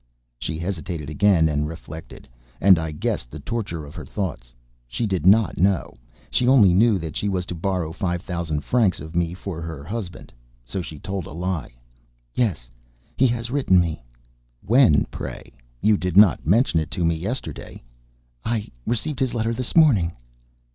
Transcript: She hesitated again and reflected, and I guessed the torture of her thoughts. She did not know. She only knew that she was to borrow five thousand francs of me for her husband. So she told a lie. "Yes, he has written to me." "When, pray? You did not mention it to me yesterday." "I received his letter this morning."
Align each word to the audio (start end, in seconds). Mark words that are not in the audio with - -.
She 0.39 0.57
hesitated 0.57 1.11
again 1.11 1.47
and 1.47 1.67
reflected, 1.67 2.27
and 2.59 2.79
I 2.79 2.89
guessed 2.89 3.29
the 3.29 3.39
torture 3.39 3.85
of 3.85 3.93
her 3.93 4.03
thoughts. 4.03 4.51
She 4.87 5.05
did 5.05 5.27
not 5.27 5.59
know. 5.59 5.93
She 6.31 6.47
only 6.47 6.73
knew 6.73 6.97
that 6.97 7.15
she 7.15 7.29
was 7.29 7.45
to 7.45 7.53
borrow 7.53 7.91
five 7.91 8.23
thousand 8.23 8.61
francs 8.61 8.99
of 8.99 9.15
me 9.15 9.35
for 9.35 9.61
her 9.61 9.83
husband. 9.83 10.33
So 10.65 10.81
she 10.81 10.97
told 10.97 11.27
a 11.27 11.33
lie. 11.33 11.75
"Yes, 12.33 12.67
he 13.15 13.27
has 13.27 13.51
written 13.51 13.75
to 13.75 13.81
me." 13.89 14.03
"When, 14.61 15.05
pray? 15.11 15.53
You 15.83 15.97
did 15.97 16.17
not 16.17 16.47
mention 16.47 16.79
it 16.79 16.89
to 16.97 17.05
me 17.05 17.13
yesterday." 17.15 17.83
"I 18.43 18.69
received 18.87 19.19
his 19.19 19.35
letter 19.35 19.53
this 19.53 19.75
morning." 19.75 20.13